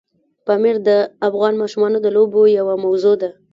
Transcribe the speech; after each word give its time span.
پامیر 0.45 0.77
د 0.87 0.89
افغان 1.27 1.53
ماشومانو 1.61 1.97
د 2.01 2.07
لوبو 2.15 2.41
یوه 2.59 2.75
موضوع 2.85 3.15
ده. 3.21 3.29